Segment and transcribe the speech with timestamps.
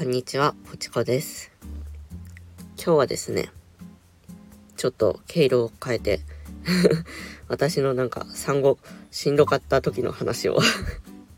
[0.00, 1.52] こんにちは、ポチコです。
[2.82, 3.50] 今日はですね、
[4.78, 6.20] ちょっと経路を変えて、
[7.48, 8.78] 私のなんか産後
[9.10, 10.58] しんどかった時の話を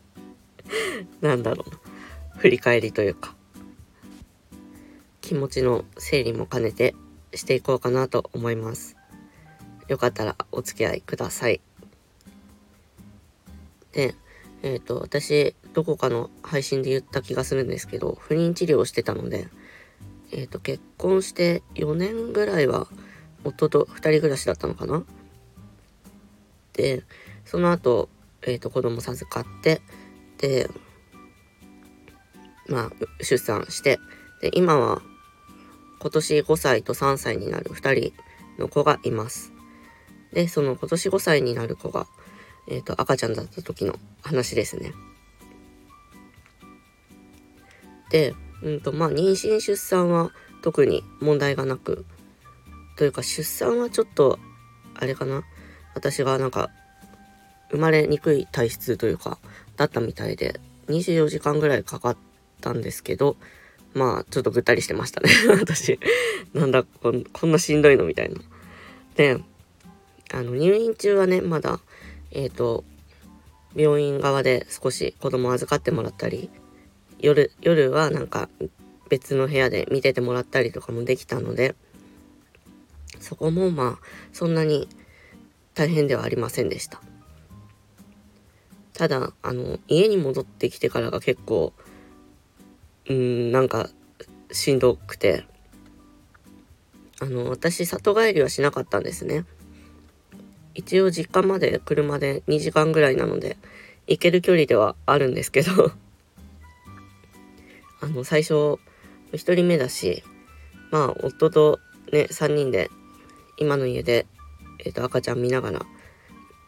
[1.21, 1.65] なんだろ
[2.37, 3.35] う、振り返りというか、
[5.21, 6.95] 気持ちの整理も兼ねて
[7.35, 8.97] していこうかなと思います。
[9.89, 11.61] よかったらお付き合いください。
[13.91, 14.15] で、
[14.63, 19.49] えっ、と、私、どこかの配信で言った気がするんですけど、不妊治療をしてたので、
[20.33, 22.89] えっ、と、結婚して4年ぐらいは、
[23.45, 25.05] 夫と2人暮らしだったのかな？
[26.75, 27.03] で、
[27.45, 28.09] その後、
[28.43, 29.83] えっ、と、子供授かって、
[30.39, 30.71] で、
[32.69, 32.91] まあ、
[33.23, 33.99] 出産して、
[34.41, 35.03] で、今は、
[36.01, 38.13] 今年5歳と3歳になる2人
[38.59, 39.53] の子がいます。
[40.33, 42.07] で、その今年5歳になる子が、
[42.69, 44.93] えっ、と、赤ちゃんだった時の話ですね。
[48.13, 52.05] で、うんと、まあ、妊娠出産は特に問題がなく、
[52.97, 54.39] というか出産はちょっと、
[54.95, 55.43] あれかな、
[55.95, 56.71] 私がなんか、
[57.71, 59.39] 生まれにくい体質というか、
[59.77, 62.17] だったみたいで、24時間ぐらいかかっ
[62.61, 63.37] たんですけど、
[63.95, 65.99] まあ、ちょっとぐったりしてましたね、 私。
[66.53, 68.41] なんだこん、こんなしんどいのみたいな。
[69.17, 69.41] で、
[70.33, 71.81] あの、入院中はね、まだ、
[72.31, 72.85] えっ、と、
[73.75, 76.51] 病院側で少し子供預かってもらったり、
[77.23, 78.49] 夜、夜はなんか
[79.09, 81.75] 別の部屋で見ててもらったりとかもできたので、
[83.21, 84.89] そこもまあ、そんなに
[85.75, 87.01] 大変ではありませんでした。
[88.93, 91.73] ただ、あの、家に戻ってきてからが結構、
[93.09, 93.89] うん、なんか、
[94.51, 95.45] しんどくて、
[97.21, 99.47] あの、私、里帰りはしなかったんですね。
[100.75, 103.57] 一応実家まで車で2時間ぐらいなので
[104.07, 105.93] 行ける距離ではあるんですけど
[108.03, 108.79] あの最初
[109.33, 110.23] 1人目だし
[110.91, 111.81] まあ夫と
[112.13, 112.91] ね3人で
[113.57, 114.27] 今の家で、
[114.85, 115.81] えー、と赤ちゃん見ながら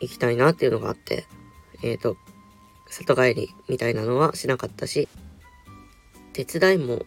[0.01, 1.27] 行きたいなっていうのがあって
[1.83, 2.17] えっ、と
[2.89, 5.09] 里帰りみたいなのはしなかったし
[6.33, 7.05] 手伝いも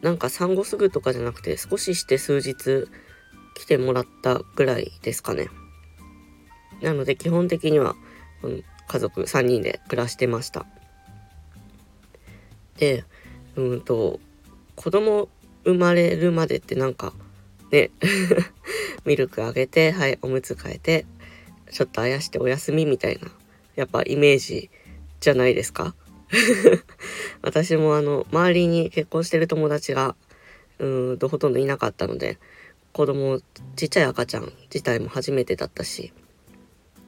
[0.00, 2.88] なんか産後すぐとかじゃなくて少しして数日
[3.54, 5.48] 来てもらったぐらいですかね。
[6.82, 7.94] なので基本的には、
[8.42, 10.66] うん、家族3人で暮らしてました。
[12.76, 13.04] で、
[13.56, 14.20] うんと、
[14.76, 15.28] 子供
[15.64, 17.12] 生まれるまでってなんか、
[17.70, 17.90] ね、
[19.04, 21.06] ミルクあげて、はい、おむつ替えて、
[21.70, 23.30] ちょっとあやしてお休みみたいな、
[23.76, 24.70] やっぱイメージ
[25.20, 25.94] じゃないですか？
[27.42, 30.16] 私もあの、周りに結婚してる友達が、
[30.78, 32.38] うんとほとんどいなかったので、
[32.92, 33.40] 子供、
[33.76, 36.12] ちっちゃい赤ちゃん自体も初めてだったし、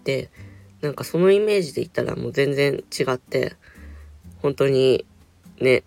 [0.05, 0.31] で
[0.81, 3.55] なんかそのイメージで言ったらもう全然違って
[4.41, 5.05] 本当に
[5.61, 5.83] ね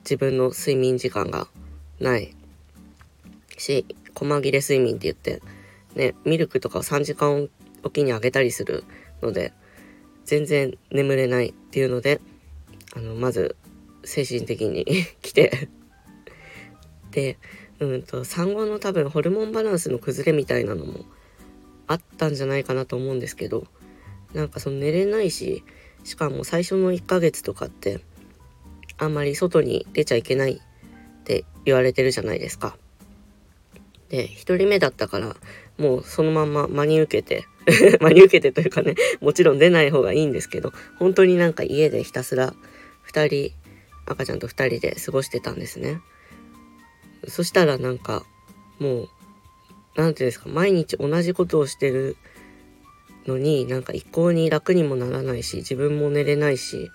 [0.00, 1.46] 自分の睡眠時間が
[2.00, 2.34] ない
[3.56, 3.84] し
[4.14, 5.42] 細切れ睡眠って言って
[5.94, 7.48] ねミルクとかを3時間
[7.82, 8.84] おきにあげたりする
[9.22, 9.52] ので
[10.24, 12.20] 全然眠れないっていうので
[12.96, 13.56] あのまず
[14.04, 14.84] 精神的に
[15.22, 15.68] 来て
[17.10, 17.38] で
[17.80, 21.04] うんと産後の多分ホルモンバランスの崩れみたいなのも
[21.86, 23.66] あったんじゃないかなと思うんですけど
[24.34, 25.64] なんかその寝れないし
[26.04, 28.00] しかも最初の1ヶ月とかって
[29.00, 30.58] あんまり外に出ちゃいけないっ
[31.24, 32.76] て言われてるじゃないですか。
[34.10, 35.36] で1人目だったから
[35.78, 37.46] もうそのまま真に受けて
[38.00, 42.54] 真に受けてというかねもちろん出ない方がいいんですけど本当になんか家でひたすら
[43.08, 43.54] 2人
[44.06, 46.00] 赤ちゃんと2人で過ごしてたんですね。
[47.28, 48.24] そしたらなんか
[48.78, 49.08] もう
[49.94, 52.16] なんていうんですか毎日同じことをしてる
[53.26, 56.90] のになんか一向に楽にもならないし自分も寝れないし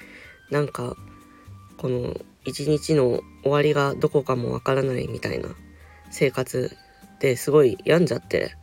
[0.51, 0.95] なんか
[1.85, 5.49] この一日の終わりがどこかもわからないみたいな
[6.09, 6.75] 生活
[7.19, 8.55] ですごい病んじゃって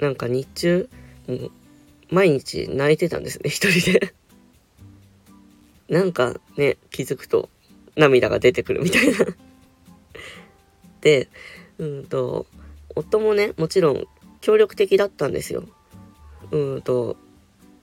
[0.00, 0.90] なんか日中
[1.26, 1.50] もう
[2.10, 4.14] 毎日泣いてたんですね一人で。
[5.88, 7.48] なんかね気づくと
[7.96, 9.14] 涙が出てくるみたいな。
[11.00, 11.30] で
[11.78, 12.44] うんと
[12.94, 14.04] 夫もねもちろん
[14.42, 15.64] 協力的だったんですよ。
[16.50, 17.16] うんと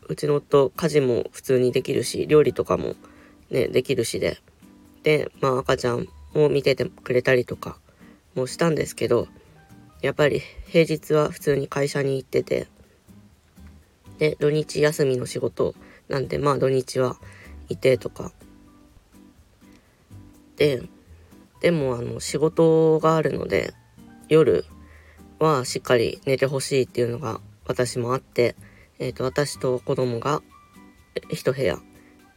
[0.07, 2.93] うちの夫家事も普通にできるし料理とかも
[3.49, 4.42] ねできるしで。
[5.03, 7.77] でまあ赤ちゃんも見ててくれたりとか
[8.35, 9.27] もしたんですけど
[10.01, 12.67] やっぱり平日は普通に会社に行ってて
[14.17, 15.75] で土日休みの仕事
[16.09, 17.17] なんでまあ土日は
[17.69, 18.31] いてとか。
[20.55, 20.83] で
[21.61, 23.73] でもあの仕事があるので
[24.27, 24.65] 夜
[25.39, 28.55] はしっかり寝てほしいっていうのが私もあって、
[28.99, 30.41] えー、と私と子供が
[31.29, 31.79] 一部屋。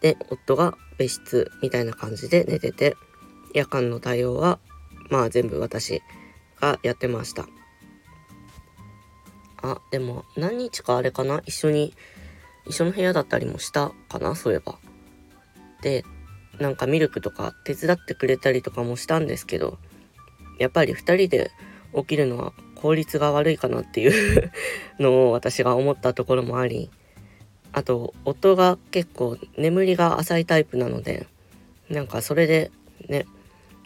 [0.01, 2.97] で夫が別室みたいな感じで寝てて
[3.55, 4.59] 夜間の対応は
[5.11, 6.03] まあ全部私
[6.61, 7.47] がやってました。
[9.63, 11.43] あでも何日かあれかな？
[11.47, 11.95] 一緒に
[12.67, 14.35] 一緒の部屋だったりもしたかな？
[14.35, 14.79] そういえば。
[15.83, 16.05] で
[16.59, 19.79] なんかミルクとか手伝ってくれたりとかもしたんですけど
[20.59, 21.51] やっぱり2人で
[21.95, 24.53] 起きるのは効率が悪いかなっていう
[24.99, 26.91] のを私が思ったところもあり
[27.77, 31.27] あと夫が結構眠りが浅いタイプなので
[31.91, 32.71] なんかそれで
[33.07, 33.27] ね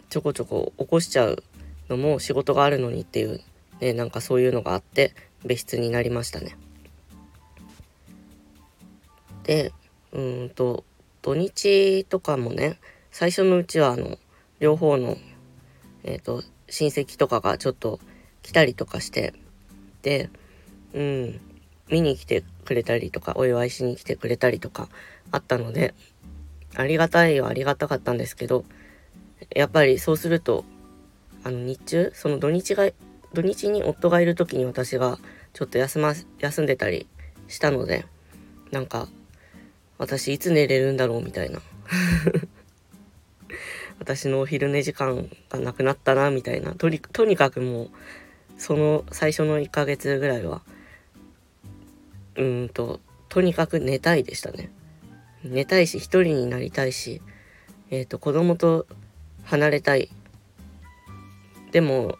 [0.09, 1.43] ちょこちょこ起こしちゃう
[1.89, 3.41] のも仕事があるのにっていう
[3.81, 6.55] ねなんかそういうのがあって別室になりましたね。
[9.43, 9.73] で
[10.13, 10.85] うんと
[11.21, 12.79] 土日とかもね
[13.11, 14.17] 最初のうちはあの
[14.61, 15.17] 両方の
[16.05, 17.99] えっ、ー、と親戚とかがちょっと
[18.41, 19.33] 来たりとかして
[20.01, 20.29] で
[20.93, 21.41] うん
[21.91, 24.89] 見に来てくれたりとかお祝いしに来てくれたりとか
[25.31, 25.93] あったので
[26.75, 28.63] ありがたいはありがたかったんですけど
[29.53, 30.63] やっぱりそうすると
[31.43, 32.89] あの日中その土日が
[33.33, 35.19] 土日に夫がいる時に私が
[35.53, 37.07] ちょっと休ま休んでたり
[37.47, 38.05] したので
[38.71, 39.07] なんか
[39.97, 41.61] 私いつ寝れるんだろうみたいな。
[43.99, 46.73] 私のお昼寝時間がなくなったなみたいな。
[46.73, 47.89] とにとにかくもう
[48.57, 50.63] その最初の1ヶ月ぐらいは
[52.41, 52.99] うんと
[53.29, 54.71] とにかく寝たいでしたね。
[55.43, 57.21] 寝たいし一人になりたいし
[57.91, 58.87] えっ、ー、と子供と
[59.43, 60.09] 離れたい。
[61.71, 62.17] でも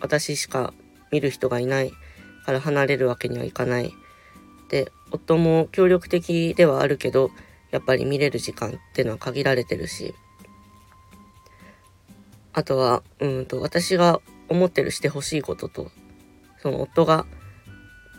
[0.00, 0.74] 私しか
[1.10, 1.92] 見る人がいない
[2.44, 3.90] から離れるわけにはいかない。
[4.68, 7.30] で夫も協力的ではあるけど
[7.70, 10.14] やっぱり見れる時間っていうのは限られてるし。
[12.56, 15.90] あとはうんと私が思ってるしてほしいことと
[16.62, 17.26] その夫が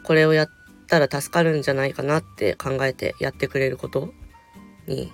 [0.04, 0.50] これをやっ
[0.86, 4.14] たら助かるんじゃないかなって考えてやってくれること
[4.88, 5.12] に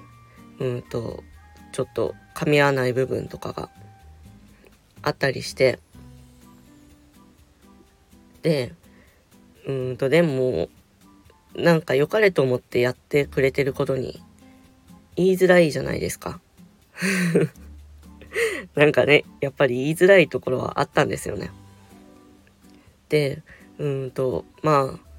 [0.60, 1.24] うんと
[1.72, 3.70] ちょっと噛み合わない部分とかが
[5.02, 5.80] あったりして。
[8.42, 8.74] で
[9.68, 10.70] うんとでも
[11.56, 14.20] なんか良かれと思ってやってくれてることに
[15.16, 16.40] 言いづらいじゃないですか。
[18.76, 21.52] なんかねやっぱり言いづらいところはあったんですよね。
[23.10, 23.44] で
[23.78, 25.11] うんとまあ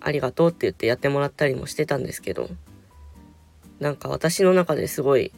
[0.00, 2.48] ありがとうって言ってやってもらったりもしてたんですけど
[3.78, 5.32] なんか私の中ですごい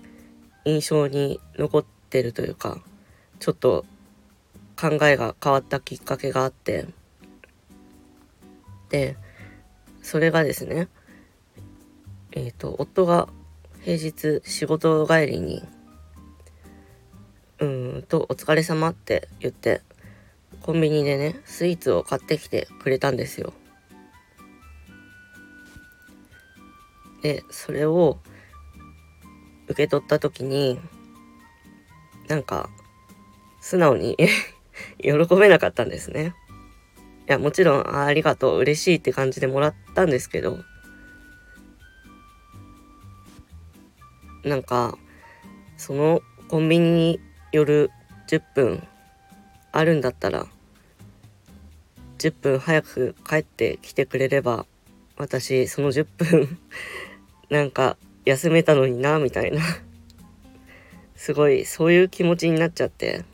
[0.64, 2.78] 印象に残ってるというか
[3.38, 3.84] ちょっと
[4.80, 6.86] 考えが変わったきっかけがあって
[8.88, 9.16] で
[10.02, 10.88] それがですね
[12.32, 13.28] えっ、ー、と夫が
[13.80, 15.62] 平日仕事帰りに
[17.58, 19.82] うんとお疲れ様って言って
[20.62, 23.52] コンビニでねスイーツを買ってきてくれたんですよ。
[27.22, 28.18] でそれを
[29.68, 30.80] 受け取った時に
[32.28, 32.68] なんか
[33.60, 34.16] 素直に
[34.98, 36.34] 喜べなかったんですね。
[37.28, 40.58] いや、もちろんあ、りがとう、嬉しいって感じでもらったんですけど、
[44.44, 44.98] なんか、
[45.76, 47.20] そのコンビニに
[47.52, 47.90] 寄る
[48.28, 48.88] 10分
[49.70, 50.46] あるんだったら、
[52.18, 54.66] 10分早く帰ってきてくれれば、
[55.16, 56.58] 私、その10分
[57.50, 59.60] なんか、休めたのにな、みたいな
[61.16, 63.24] すごい、そういう気持ちになっちゃって。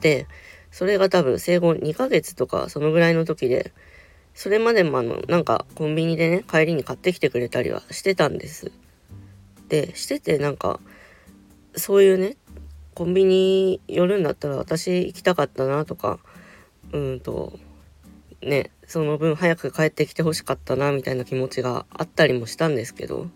[0.00, 0.26] で、
[0.70, 3.72] それが多分生後2ヶ月とかそのぐらいの時で、
[4.34, 8.72] それまでもあの、なんかコンビニでね、帰りに買ってきてくれたりはしてたんです。
[9.68, 10.80] で、しててなんか、
[11.76, 12.36] そういうね、
[12.94, 16.18] コンビニ寄るんだったら私行きたかったなとか、
[16.92, 17.58] うんと、
[18.44, 23.28] ね、その分早く帰ってきてほしかったなみたいな気持ちがあったりもしたんですけど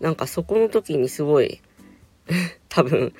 [0.00, 1.62] なんかそこの時にすごい
[2.68, 3.14] 多分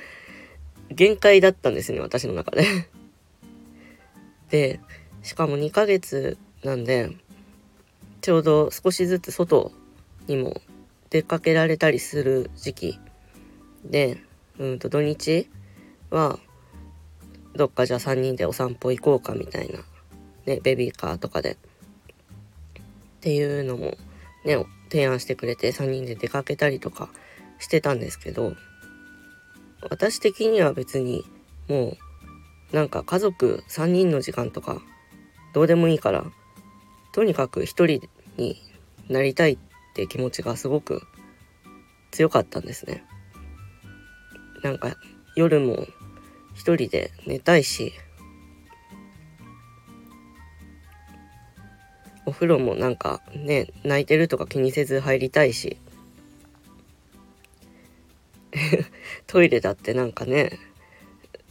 [0.91, 2.67] 限界だったんですね私の中で。
[4.51, 4.81] で
[5.23, 7.11] しかも2ヶ月なんで
[8.21, 9.73] ちょうど少しずつ外
[10.27, 10.61] にも
[11.09, 12.99] 出かけられたりする時期。
[13.85, 14.19] で
[14.59, 15.49] うんと土日
[16.11, 16.39] は
[17.55, 19.81] どっかじゃあ3人でお散歩行こうかみたいな
[20.47, 21.53] ね、ベビーカーとかで。
[21.53, 21.57] っ
[23.21, 23.97] ていうのも
[24.45, 27.09] ね、提案してくれて3人で出かけたりとか
[27.59, 28.55] してたんですけど、
[29.91, 31.25] 私的には別に
[31.69, 31.97] も
[32.73, 34.81] うなんか家族3人の時間とか
[35.55, 36.25] どうでもいいから
[37.13, 38.01] とにかく一人
[38.37, 38.61] に
[39.09, 39.59] なりたいっ
[39.95, 41.03] て気持ちがすごく
[42.11, 43.05] 強かったんですね。
[44.63, 44.97] なんか
[45.37, 45.87] 夜も
[46.55, 47.93] 一人で寝たいし
[52.27, 55.77] お風呂もなんかね泣いてるとか気にせず入りたいし。
[59.27, 60.61] トイレだってなんかね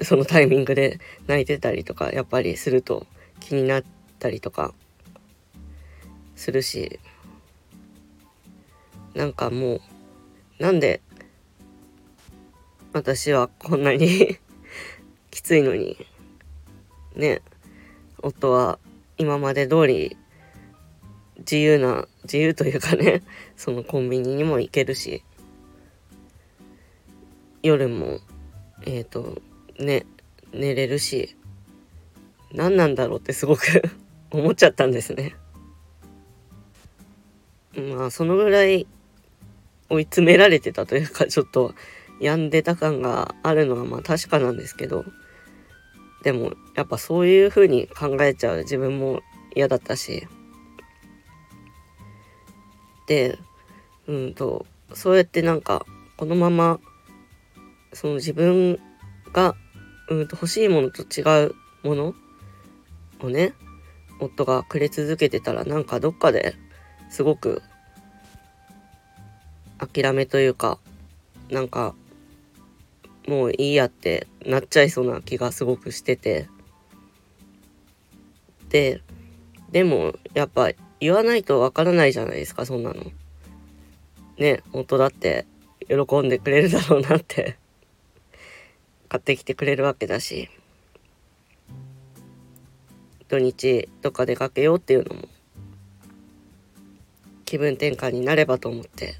[0.01, 3.05] そのタイミングで泣いてたりとかやっぱりすると
[3.41, 3.83] 気になっ
[4.19, 4.73] たりとか
[6.35, 6.99] するし。
[9.13, 9.81] なんかもう
[10.59, 11.01] なんで
[12.93, 14.39] 私はこんなに
[15.29, 15.97] きついのに
[17.15, 17.41] ね
[18.21, 18.79] 夫は
[19.17, 20.17] 今まで通り
[21.43, 23.23] 自由な自由というかね
[23.55, 25.23] そのコンビニにも行けるし
[27.61, 28.19] 夜も
[28.85, 29.41] えっ、ー、と
[29.79, 30.05] ね
[30.51, 31.35] 寝れるし
[32.51, 33.63] 何なんだろうってすごく
[34.31, 35.35] 思っちゃったんですね。
[37.75, 38.85] まあそのぐらい
[39.89, 41.73] 追い詰められてたというかちょっと
[42.19, 45.05] 病んでた感があるのはまあ確かなんですけど
[46.23, 49.21] でもやっぱそういう風に考えちゃう自分も
[49.55, 50.27] 嫌だったし
[53.07, 53.37] で
[54.07, 55.85] うんとそうやってなんか
[56.17, 56.79] このまま
[57.93, 58.79] その自分
[59.31, 59.55] が
[60.09, 62.15] うんと欲しいものと違うもの
[63.21, 63.53] をね
[64.19, 66.55] 夫がくれ続けてたらなんかどっかで
[67.09, 67.61] すごく
[69.77, 70.79] 諦めというか
[71.49, 71.95] なんか
[73.27, 76.47] もういいやってなっちゃいそうな気がすごくしてて。
[78.73, 79.01] で
[79.71, 80.71] でもやっぱ
[81.03, 83.11] 言わないとわからないじゃないですかそんなの。
[84.37, 85.45] ね夫だって
[85.89, 87.57] 喜んでくれるだろうなって。
[89.09, 90.49] 買ってきてくれるわけだし。
[93.27, 95.27] 土日どっか出かけようっていうのも
[97.43, 99.15] 気分転換になればと思って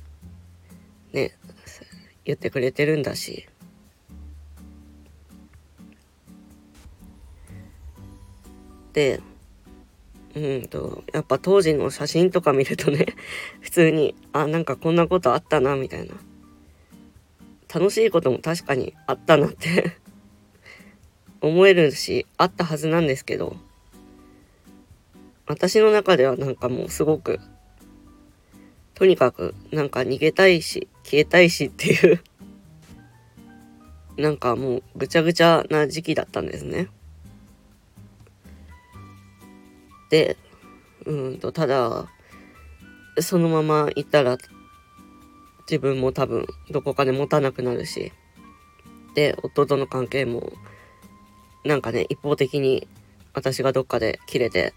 [1.12, 1.36] ね
[2.24, 3.50] 言ってくれてるんだし。
[8.94, 9.20] で
[10.36, 13.06] うんとやっぱ当時の写真とか見るとね
[13.62, 16.16] 普通にあなんかこんなことあったなみたいな
[17.74, 19.98] 楽しいことも確かにあったなって
[21.42, 23.58] 思えるしあったはずなんですけど
[25.46, 27.40] 私の中ではなんかもうすごく
[28.96, 32.24] とにかくなんか逃げたいし消えたいしっていう
[34.18, 36.88] なんかもうぐちゃぐちゃな時期だったんですね。
[40.14, 40.38] で
[41.08, 42.06] うんとただ
[43.20, 44.38] そのままいったら
[45.62, 48.12] 自分も多分どこかで持たなくなるし
[49.16, 50.54] で夫との関係も
[51.66, 52.88] なんかね一方的に
[53.34, 54.76] 私がどっかで切れて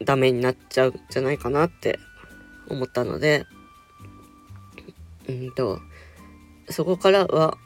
[0.00, 1.98] ダメになっちゃうんじゃないかなって
[2.68, 3.46] 思ったので
[5.28, 5.80] うんと
[6.70, 7.58] そこからは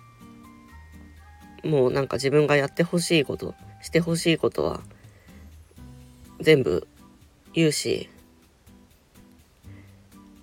[1.62, 4.80] もうなんか自分がやってほしいことしてほしいことは
[6.40, 6.86] 全部
[7.52, 8.08] 言うし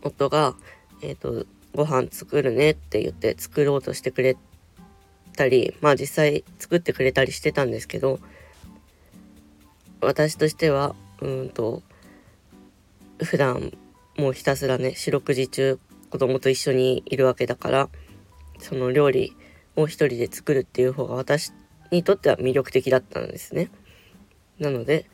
[0.01, 0.56] 夫が
[1.01, 4.36] えっ、ー、と、ご飯作るねって言って作ろうとしてくれ
[5.36, 8.20] たり、まあ実際作ってくれたりしてたんですけど、
[10.01, 11.84] 私としては、うんと、
[13.24, 13.74] 普段
[14.18, 17.89] もうひたすらね、四六時中子供と一緒にいるわけだから、
[18.60, 19.36] その料理
[19.75, 21.51] を一人で作るっていう方が私
[21.92, 23.70] にとっては魅力的だったんですね。
[24.60, 25.06] なので、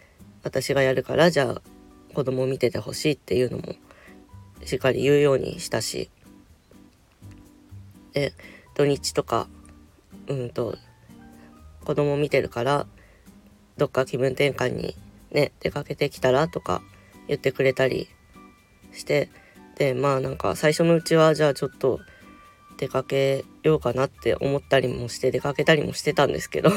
[0.44, 1.62] 私がやるから、じゃあ
[2.14, 3.76] 子供を見ててほしいっていうのも
[4.66, 6.10] しっかり言うようにしたし。
[8.14, 8.34] で
[8.76, 9.48] 土日とか
[10.28, 10.78] うんと
[11.84, 12.86] 子供見てるから
[13.78, 14.96] どっか気分転換に
[15.32, 16.84] ね出かけてきたらとか
[17.28, 18.08] 言ってくれたり
[18.94, 19.30] して
[19.78, 22.00] でまあなんか最初のうちはじゃあちょっと
[22.78, 26.70] 出かけようかなって思ったりもして出かけたりもしてたんですけど。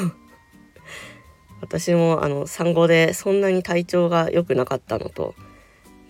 [1.60, 5.34] 私もあの産後でそんなに体調が良くなかったのと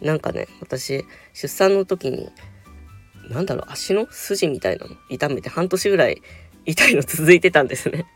[0.01, 2.31] なんかね私出産の時に
[3.31, 6.23] なんだろう足の筋みたいなの痛めて半年ぐらい
[6.65, 8.07] 痛いの 続いてたんですね。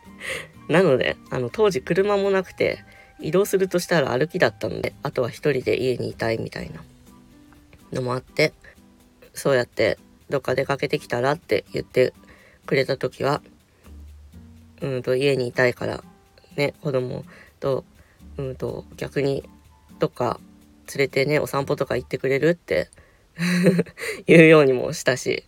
[0.69, 2.85] なのであの当時車もなくて
[3.21, 6.83] 移動するとしたら歩きだったのであとは一人で家にいたいみたいな
[7.93, 8.53] のもあって
[9.35, 12.13] そうやってどっか出かけてきたらって言って
[12.67, 13.43] くれた時は
[14.81, 16.05] うんと家にいたいから
[16.57, 17.25] ね子供
[17.61, 17.85] と
[18.37, 19.49] うんと逆に
[19.99, 20.41] どっか
[20.95, 22.89] 連れてねお散歩とか行ってくれるって
[24.27, 25.45] 言うようにもしたし。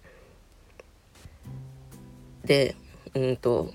[2.44, 2.74] で
[3.14, 3.72] うんと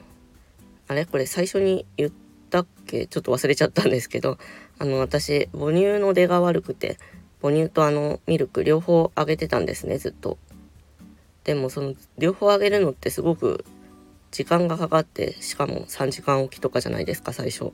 [0.88, 1.05] あれ？
[1.05, 2.12] これ最初に言っ
[2.50, 3.07] たっけ？
[3.07, 4.38] ちょっと忘れちゃったんですけど
[4.77, 6.98] あの私母乳の出が悪くて
[7.41, 10.38] 母乳とあのミルク両方あげてたんですねずっと。
[11.46, 13.63] でもその両方あげるのってすごく
[14.31, 17.72] 時間がかかってしかも3時間おきとかじゃないですか最初。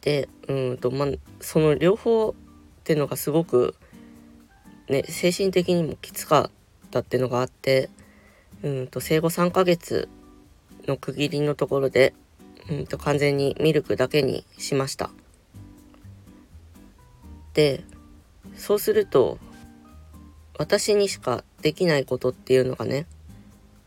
[0.00, 1.08] でうんとまあ
[1.40, 2.34] その両方っ
[2.84, 3.74] ていうのがすごく
[4.88, 6.50] ね精神的にもきつか
[6.86, 7.90] ったっていうのがあって
[8.62, 10.08] うんと生後3ヶ月
[10.86, 12.14] の区切りのところで
[12.70, 15.10] うんと完全にミルクだけにしました
[17.54, 17.84] で
[18.56, 19.38] そうすると
[20.58, 23.06] 私にしかできないことっていうのがね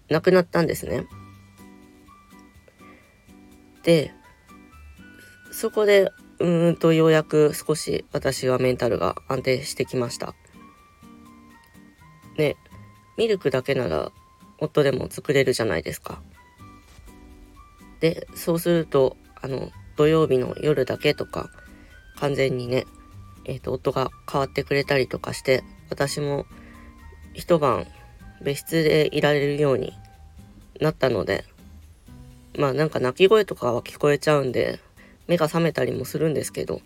[0.09, 1.05] なくなったんですね。
[3.83, 4.13] で
[5.51, 10.35] そこでうーんとようやく少し私はメンタルが安定してきました。
[12.37, 12.55] ね
[13.17, 14.11] ミルクだけなら
[14.59, 16.21] 夫でも作れるじゃないですか。
[17.99, 21.49] でそうするとあの土曜日の夜だけとか
[22.17, 22.85] 完全にね
[23.45, 26.45] えっ、ー、と夫が変わってくれたりとかして私も
[27.33, 27.87] 一晩
[28.43, 29.93] 別室でいられるように
[30.79, 31.45] なったので
[32.57, 34.79] まあなんか泣き声とかは聞こえちゃうんで
[35.27, 36.81] 目が覚めたりもするんですけど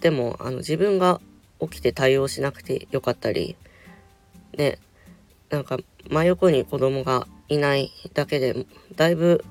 [0.00, 1.20] でもあの自分が
[1.60, 3.56] 起きて対応しなくてよかったり
[4.56, 4.78] ね
[5.50, 8.66] なんか真横に子供がいないだけで
[8.96, 9.44] だいぶ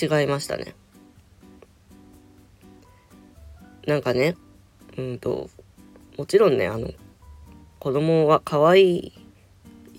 [0.00, 0.74] 違いましたね。
[3.86, 4.36] なんかね、
[4.96, 5.48] うんと、
[6.16, 6.90] もちろんね、あの、
[7.78, 9.12] 子供は可愛い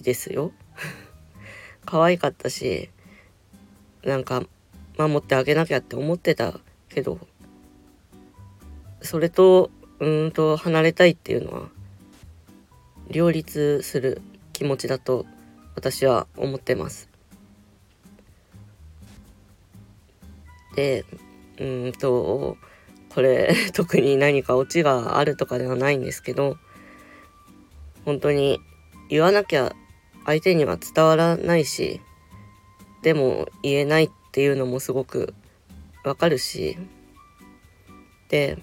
[0.02, 0.52] ですよ。
[1.86, 2.90] 可愛かったし、
[4.04, 4.44] なんか、
[4.98, 7.20] 守ってあげなきゃって思ってたけど、
[9.02, 11.70] それと、うんと離れたいっていうのは、
[13.10, 14.22] 両立する
[14.54, 15.26] 気持ちだと
[15.76, 17.10] 私は思ってます。
[20.76, 21.06] で、
[21.60, 22.58] うんと、
[23.10, 26.58] これ 特に何かオチがあるとかではないんですけど、
[28.06, 28.60] 本当に
[29.10, 29.76] 言わなきゃ
[30.26, 32.02] 相手には伝わらないし、
[33.02, 35.34] でも言えないっていうのもすごく
[36.04, 36.78] わかるし、
[38.30, 38.58] で、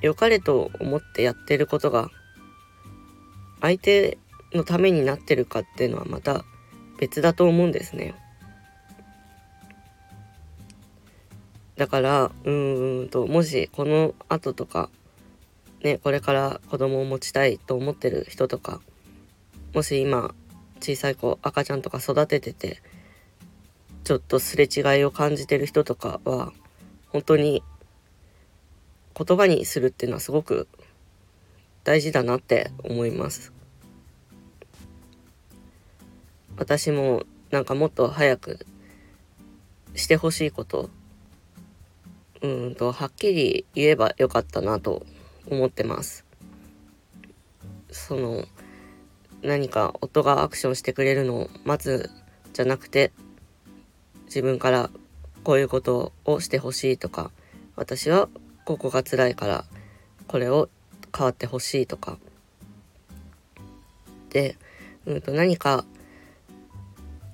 [0.00, 2.10] 良かれと思ってやってることが
[3.60, 4.18] 相手
[4.52, 6.44] のためになってるかっていうのはまた
[6.98, 8.14] 別だと思うんですね。
[11.76, 14.90] だからうーんともしこの後とか
[15.82, 18.80] ねこれから子供を持ちたいと思ってる人とか
[19.74, 20.34] もし今
[20.82, 22.82] 小さい子赤ちゃんとか育ててて
[24.04, 26.52] ちょっとすれ違いを感じてる人とかは
[27.10, 27.62] 本当に
[29.14, 30.66] 言葉にするっていうのはすごく
[31.84, 33.52] 大事だなって思います。
[36.56, 38.66] 私もなんかもっと早く
[39.94, 40.90] してほしいこと
[42.40, 45.06] うんとはっきり言えばよかったなと
[45.48, 46.24] 思ってます。
[47.90, 48.44] その
[49.42, 52.10] 何か夫がアクションしてくれるのを待つ
[52.52, 53.12] じゃなくて
[54.26, 54.90] 自分から
[55.44, 57.30] こういうことをしてほしいとか
[57.76, 58.28] 私は
[58.64, 59.64] ここが辛いから
[60.28, 60.68] これを
[61.16, 62.18] 変わってほしいとか。
[64.30, 64.56] で、
[65.04, 65.84] うん、と何か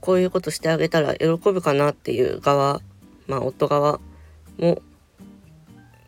[0.00, 2.80] こういうことしてあげたら喜ぶかなっていう側
[3.28, 4.00] まあ夫側
[4.56, 4.82] も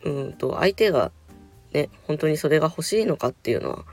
[0.05, 1.13] うんと相手が
[1.73, 3.85] ね本当にそれが欲しいのかっていうのは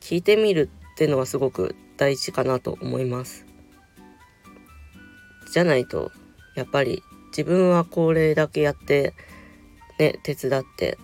[0.00, 3.46] 聞いてみるっていうのはすごく大事かなと思います。
[5.52, 6.10] じゃないと
[6.54, 9.14] やっぱり自分はこれだけやって
[9.98, 10.98] ね手伝って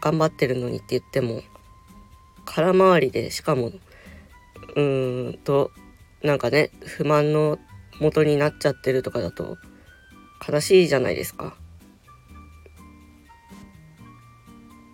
[0.00, 1.42] 頑張ってるのにって言っても
[2.44, 5.70] 空回りでしかもうーんと
[6.22, 7.58] なんかね不満の
[8.00, 9.58] 元になっちゃってるとかだと
[10.48, 11.56] 悲しいじゃないですか。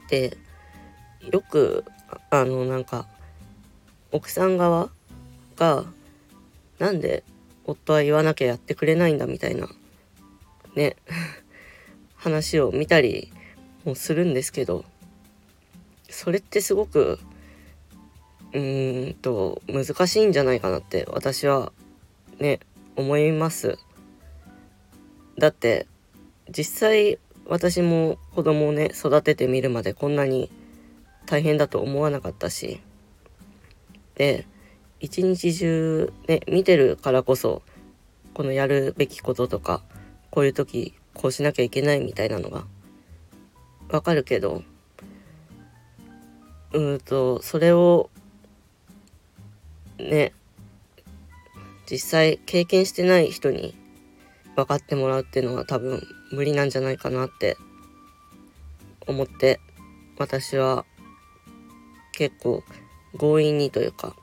[0.09, 0.37] で
[1.31, 1.85] よく
[2.31, 3.07] あのなんか
[4.13, 4.91] 奥さん側
[5.57, 5.85] が
[6.79, 7.25] なんで
[7.65, 9.69] 夫は言わなきゃやってくれないんだみたいな
[10.75, 10.97] ね
[12.17, 13.33] 話を見たり
[13.85, 14.85] もするんですけど
[16.09, 17.19] それってすごく
[18.53, 21.73] うーんと難しいんじゃないかなって私は
[22.39, 22.61] ね
[22.97, 23.79] 思います。
[25.37, 25.87] だって
[26.51, 30.51] 実際私も子供をね育ててみるまでこんなに
[31.27, 32.81] 大変だと思わなかったし
[34.19, 34.47] で
[35.01, 37.63] 一日中ね見てるからこそ
[38.35, 39.83] このやるべきこととか
[40.31, 42.65] こういう時こうしなきゃいけないみたいなのが
[43.89, 44.63] わかるけど
[46.73, 48.11] うんとそれを
[49.99, 50.33] ね
[51.91, 53.75] 実際経験してない人に
[54.57, 56.03] 分かってもらうっていうのは多分
[56.33, 57.57] 無理なんじゃないかなって
[59.07, 59.61] 思って
[60.19, 60.85] 私は
[62.13, 62.65] 結構
[63.17, 64.15] 強引にというか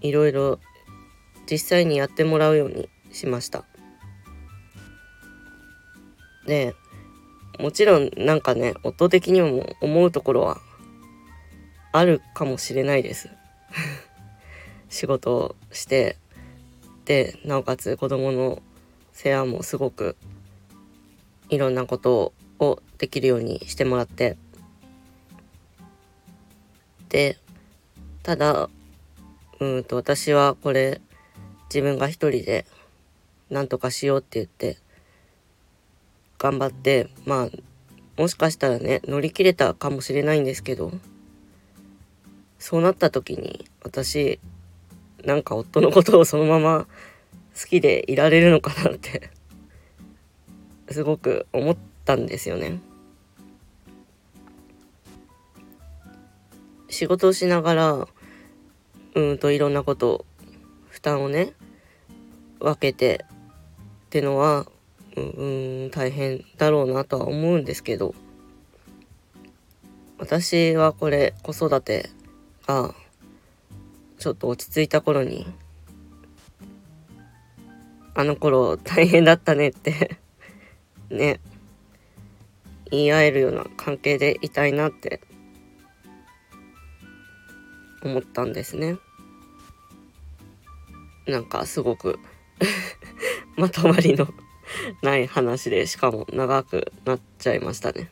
[0.00, 0.58] いろいろ
[1.50, 3.64] 実際にやってもらうようにしました。
[6.46, 6.74] で
[7.58, 10.60] もちろんなんかね音的にも思うところは
[11.92, 13.30] あるかもしれないです。
[14.88, 16.16] 仕事をして
[17.04, 18.62] でなおかつ子供の
[19.12, 20.16] 世話もすごく
[21.48, 24.36] いろんなことをできるようにしてもらって
[27.12, 27.36] で
[28.22, 28.70] ただ
[29.60, 31.02] うんと私はこれ
[31.68, 32.64] 自分が一人で
[33.50, 34.78] 何とかしようって言って
[36.38, 37.48] 頑張ってまあ
[38.16, 40.90] もしかしたらね乗り切れたかもしれないんですけど
[42.58, 44.40] そうなった時に私
[45.22, 46.86] なんか夫のことをそのまま
[47.60, 49.30] 好きでいられるのかなって
[50.90, 52.80] すごく思ったんですよね。
[56.92, 58.08] 仕事をしながら
[59.14, 60.26] うんといろんなこと
[60.90, 61.54] 負担をね
[62.60, 63.24] 分けて
[64.06, 64.66] ってのは
[65.16, 68.14] うん大変だろうなとは思うんですけど
[70.18, 72.10] 私はこれ子育て
[72.66, 72.94] が
[74.18, 75.46] ちょっと落ち着いた頃に
[78.14, 80.18] あの頃大変だったねって
[81.08, 81.40] ね
[82.90, 85.22] 言い合えるような関係でいたいなって
[88.02, 88.98] 思ったんですね。
[91.26, 92.18] なんかすごく
[93.56, 94.26] まとまりの
[95.02, 98.10] ない話でしかも長くなっちゃいましたね。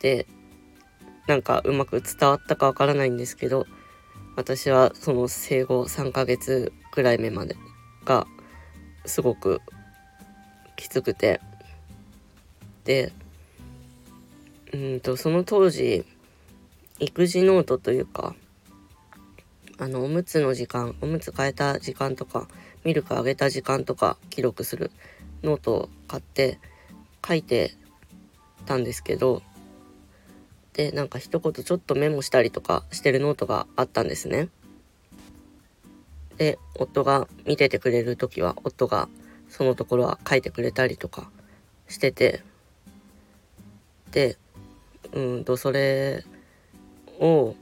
[0.00, 0.26] で
[1.26, 3.66] なんかうまく伝わったかわからないんですけど
[4.36, 7.56] 私はその生後3ヶ月くらい目まで
[8.04, 8.26] が
[9.04, 9.60] すごく
[10.76, 11.40] きつくて
[12.84, 13.12] で
[14.72, 16.06] うんとその当時
[17.00, 18.34] 育児ノートというか
[19.78, 22.46] あのおむつの時間おむつ変えた時間とか
[22.84, 24.90] ミルクあげた時間とか記録する
[25.42, 26.58] ノートを買って
[27.26, 27.74] 書いて
[28.66, 29.42] たんですけど
[30.74, 34.48] でなんか一言ちょっとメモしたりとかしてるノートがあったんですね。
[36.36, 39.08] で夫が見ててくれる時は夫が
[39.48, 41.30] そのところは書いてくれたりとか
[41.88, 42.42] してて
[44.10, 44.38] で
[45.12, 46.24] うんとそれ
[47.20, 47.54] を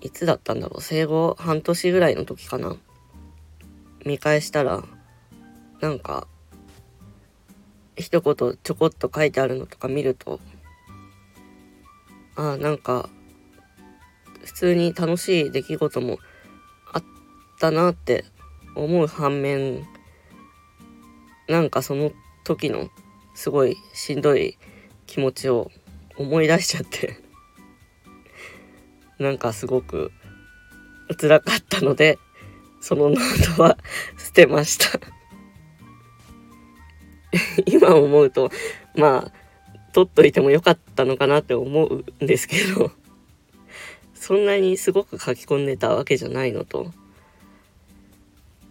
[0.00, 0.82] いつだったんだろう？
[0.82, 2.76] 生後半年ぐらいの時かな？
[4.04, 4.84] 見返したら
[5.80, 6.26] なんか
[7.96, 10.40] 一言ちょこっと書いてあるのとか見ると
[12.36, 13.08] あなんか
[14.44, 16.18] 普通に楽しい出来事も
[16.92, 17.04] あっ
[17.58, 18.26] たなって
[18.76, 19.86] 思う反面
[21.48, 22.12] なんかその
[22.44, 22.90] 時の
[23.34, 24.58] すごいしんどい
[25.06, 25.70] 気持ちを
[26.18, 27.23] 思い出しちゃって。
[29.18, 30.12] なんかすごく
[31.20, 32.18] 辛かったので
[32.80, 33.78] そのノートは
[34.18, 34.98] 捨てました。
[37.66, 38.50] 今思うと
[38.94, 39.32] まあ
[39.92, 42.90] 取っといてもよかったのかなって思うんですけど
[44.14, 46.92] そんなにすごく書き込んでたわけじゃないのと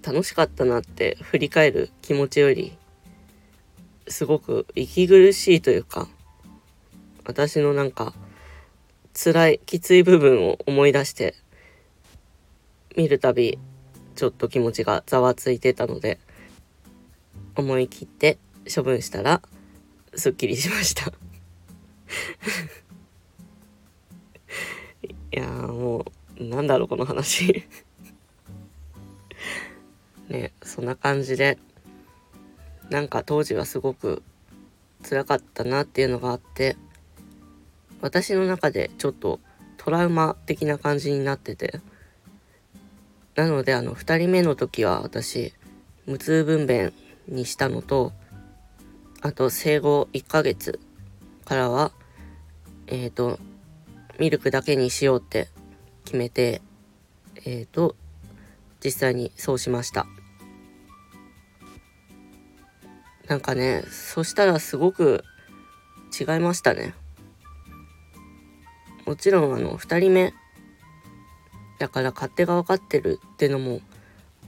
[0.02, 2.78] 楽しかったなって振り返る気持ちより
[4.08, 6.08] すごく息苦しいというか
[7.26, 8.14] 私のなんか
[9.16, 11.36] 辛いきつい部分を思い出して
[12.98, 13.60] 見るたび
[14.16, 16.20] ちょっと気持ちがざわついてたので
[17.56, 18.38] 思い切って
[18.74, 19.42] 処分したら
[20.16, 21.12] すっきりしました。
[25.32, 26.06] いやも
[26.40, 27.66] うなんだろうこの話。
[30.30, 31.58] ねそんな感じで
[32.90, 34.24] なんか当時はすごく
[35.04, 36.78] 辛かったなっていうのがあって
[38.04, 39.40] 私の中でちょっと
[39.78, 41.80] トラウマ的な感じになってて。
[43.36, 45.54] なのであの2人目の時は私
[46.06, 46.94] 無痛分娩
[47.28, 48.12] にしたのと
[49.22, 50.80] あと生後1ヶ月
[51.44, 51.92] からは
[52.86, 53.40] えっ、ー、と
[54.20, 55.48] ミルクだけにしようって
[56.06, 56.62] 決めて
[57.38, 57.96] えっ、ー、と
[58.84, 60.06] 実際にそうしました。
[63.28, 65.24] なんかねそしたらすごく
[66.20, 66.94] 違いましたね。
[69.06, 70.34] もちろんあの2人目
[71.80, 73.82] だから勝手が分かってるってのも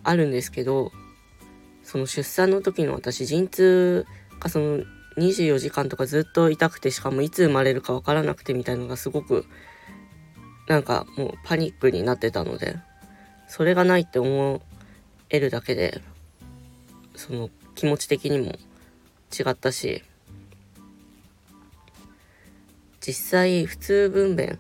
[0.04, 0.92] あるんですけど
[1.84, 4.06] その出産の時の私陣痛
[4.40, 4.84] がその
[5.18, 9.46] 24時間とかずっと痛くてしかもいつ生まれるか分からなくてみたいのがすごく
[10.68, 12.78] なんかもうパニックになってたので
[13.48, 14.62] それがないって思
[15.30, 16.02] えるだけで
[17.16, 18.56] その気持ち的にも
[19.38, 20.04] 違ったし
[23.06, 24.58] 実際普通分娩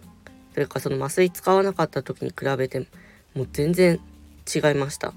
[0.54, 2.80] というかその麻酔使わなかった時に比べて
[3.34, 4.00] もう全然
[4.54, 5.14] 違いました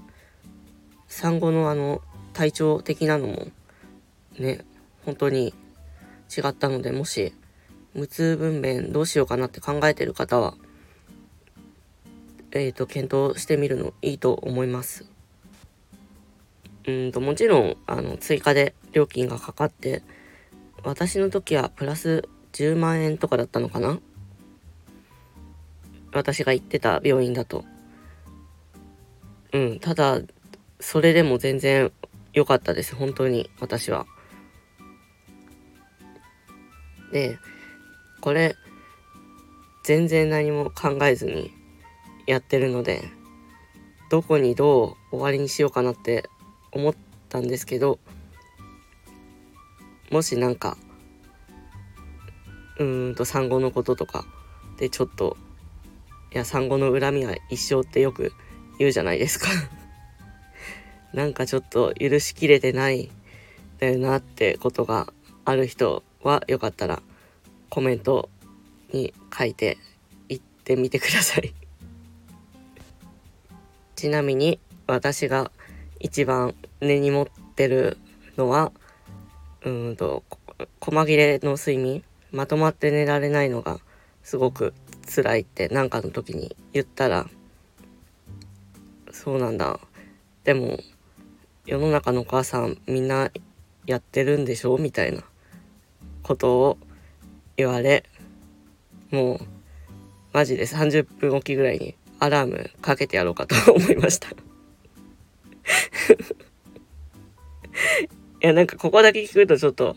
[1.07, 2.01] 産後のあの
[2.33, 3.47] 体調的なのも
[4.37, 4.65] ね
[5.05, 5.53] 本当に
[6.35, 7.33] 違ったのでもし
[7.93, 10.55] 無痛分娩どうしようかなって考えてる方は
[12.51, 15.05] えっ、ー、と、検討してみるのいいと思います。
[16.87, 20.01] うんと、もちろん、あの、追加で料金がかかって、
[20.83, 22.27] 私の時はプラス
[22.59, 23.99] 10万円とかだったのかな？
[26.11, 27.63] 私が行ってた病院だと。
[29.53, 30.19] うん、ただ、
[30.81, 31.93] それでも全然
[32.33, 32.95] 良かったです。
[32.95, 34.05] 本当に、私は。
[37.13, 37.39] で、
[38.19, 38.57] これ、
[39.85, 41.51] 全然何も考えずに
[42.27, 43.09] やってるので、
[44.11, 46.29] どこにどう終わりにしようかなって
[46.73, 46.95] 思っ
[47.29, 47.99] たんですけど、
[50.11, 50.77] もしなんか、
[52.79, 54.25] うんと産後のこととか。
[54.77, 55.35] でちょっと、
[56.33, 58.31] いや、産後の恨みは一生ってよく
[58.79, 59.47] 言うじゃないですか。
[61.13, 63.11] なんかちょっと許しきれてない
[63.79, 65.11] だよなってことが
[65.43, 67.01] ある人はよかったら
[67.69, 68.29] コメント
[68.93, 69.77] に書いて
[70.29, 71.53] いってみてください。
[73.97, 75.51] ちなみに私が
[75.99, 77.97] 一番根に持ってる
[78.37, 78.71] のは
[79.65, 80.23] うんと
[80.79, 82.03] 細切れの睡眠。
[82.31, 83.79] まとまって寝られないのが
[84.23, 84.73] すごく
[85.13, 87.27] 辛いって何かの時に言ったら
[89.11, 89.79] そうなんだ。
[90.43, 90.79] でも
[91.65, 93.29] 世の中のお母さんみんな
[93.85, 95.23] やってるんでしょみたいな
[96.23, 96.77] ことを
[97.57, 98.05] 言われ
[99.11, 99.39] もう
[100.31, 104.29] マジで30分おきぐらいにアラームかけてやろうかと思いました。
[104.29, 104.33] い
[108.41, 109.95] やなんかここだけ聞くとちょっと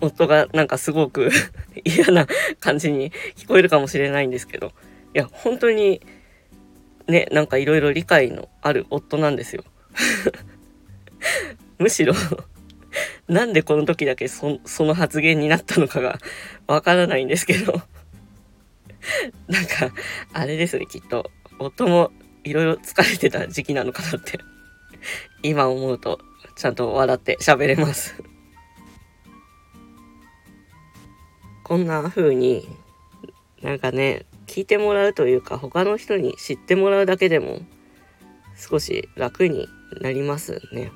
[0.00, 1.30] 夫がなんかすごく
[1.84, 2.26] 嫌な
[2.60, 4.72] 感じに聞こえるかもしれないんですけど。
[5.14, 6.02] いや本当に
[7.06, 9.64] ねなんかいろいろ理解のある夫なんですよ。
[11.78, 12.14] むしろ
[13.28, 16.18] なんでこの時だけその発言になったのかが
[16.66, 17.82] わからないんですけど。
[19.48, 19.92] なんか、
[20.32, 21.30] あれですね、きっと。
[21.58, 22.10] 夫も
[22.44, 24.38] いろいろ疲れてた時期なのかなって
[25.42, 26.20] 今思うと、
[26.56, 28.14] ちゃんと笑って喋れます。
[31.66, 32.64] こんな風に、
[33.60, 37.60] なんかね、聞いてもらうというか、他の人に知ってもらうだけでも、
[38.56, 39.66] 少し楽に
[40.00, 40.92] なりますね。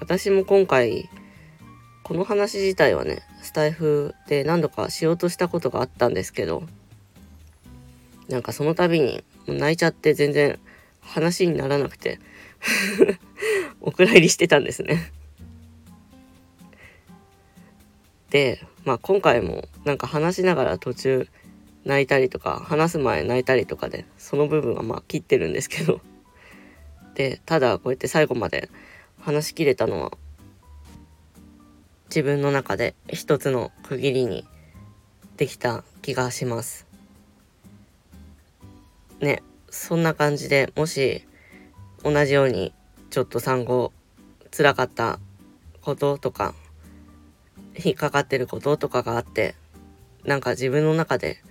[0.00, 1.08] 私も今回、
[2.02, 6.64] この話自体はね、スタイフで何度かしようとしたことがあったんですけど、
[8.28, 10.58] なんかその度に泣いちゃって全然
[11.00, 12.20] 話にならなくて
[13.80, 15.10] お蔵入りしてたんですね
[18.84, 21.28] まあ今回もなんか話しながら途中
[21.84, 26.00] 泣いたりとか、話す前泣いたりとかで、その部分はまあ切ってるんですけど
[27.14, 28.70] で、ただこうやって最後まで
[29.20, 30.12] 話しきれたのは
[32.06, 34.46] 自分の中で一つの区切りに
[35.36, 36.86] できた気がします。
[39.20, 41.26] ね、そんな感じでもし
[42.02, 42.72] 同じように
[43.10, 43.92] ちょっと産後
[44.50, 45.18] 辛かった
[45.80, 46.54] こととか
[47.76, 49.54] 引っかかってることとかがあって
[50.24, 51.42] なんか自分の中で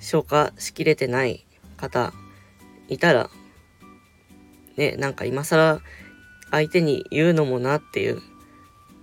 [0.00, 1.44] 消化しきれてない
[1.76, 2.12] 方
[2.88, 3.30] いたら
[4.76, 5.80] ねなんか今更
[6.50, 8.22] 相手に言うのもなっていう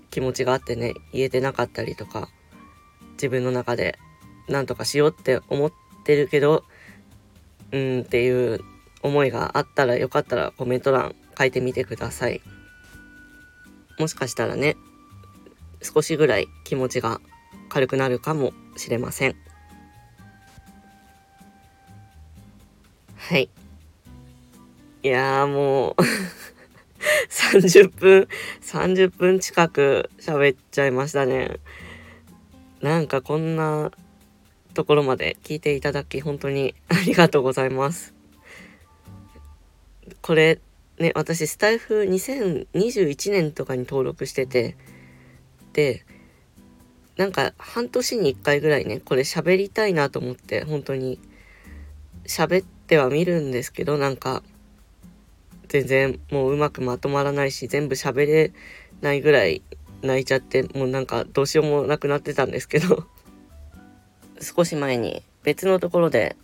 [0.10, 2.30] 気持ちがあってね言えてなかったりとか
[3.14, 3.98] 自分の中で
[4.48, 5.72] 何とかしようって思っ
[6.06, 6.64] てるけど
[7.72, 8.60] うんっていう
[9.02, 12.42] 思いがあったらよかったらコメント欄書いてみてください。
[14.00, 14.76] もしかしたらね
[15.82, 17.22] 少しぐらい気持ちが
[17.70, 19.36] 軽くなるかもしれません
[23.18, 23.50] はい
[25.04, 25.96] いやもう
[27.30, 28.28] 30分、
[28.62, 31.60] 30分近く喋っちゃいましたね。
[32.82, 33.92] なんかこんな
[34.74, 38.14] ところまで聞いていただき本当に ありがとうございます。
[40.22, 40.60] これ
[41.00, 44.76] ね、私スタイフ2021年とかに登録してて、
[45.74, 46.06] で、
[47.18, 51.20] なんか半年に1回ぐらいね、これ喋りたいなと思って本当に
[52.26, 54.44] 喋ってはみるんですけど、なんか
[55.68, 58.52] 全然もううまくまとまらないし全部喋れ
[59.02, 59.62] ないぐらい
[60.02, 63.08] 泣いちゃってもうなんかどうしようもなくなってたんですけど。
[64.42, 66.36] 少し前に別のところで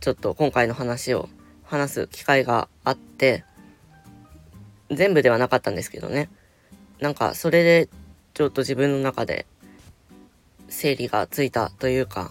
[0.00, 1.28] ちょっと今回の話を
[1.62, 3.44] 話す機会があって
[4.90, 6.28] 全部ではなかったんですけどね。
[7.00, 7.88] なんかそれで
[8.36, 9.46] ちょっと自分の中で
[10.68, 12.30] 整理がついたというか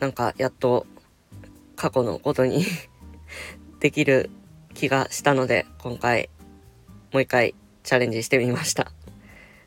[0.00, 0.84] なんかやっと
[1.76, 2.64] 過去のことに
[3.78, 4.30] できる
[4.74, 6.28] 気がしたので、今回、
[7.12, 7.54] もう一回
[7.84, 8.90] チャレンジしてみました。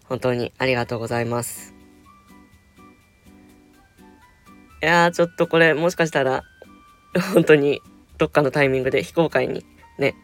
[0.06, 1.74] 本当にありがとうございます。
[4.82, 6.44] いやー、ちょっとこれ、もしかしたら、
[7.34, 7.82] 本当に
[8.18, 9.66] どっかのタイミングで非公開に
[9.98, 10.16] ね、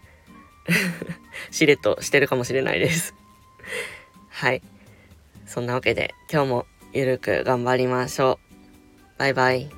[1.52, 3.16] しれっとしてるかもしれないです
[4.30, 4.62] はい。
[5.52, 8.40] そんなわけで今日もゆるく頑張りましょ
[9.18, 9.20] う。
[9.20, 9.70] バイバイ。